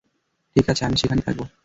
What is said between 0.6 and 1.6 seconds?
আছে, আমি সেখানেই থাকব।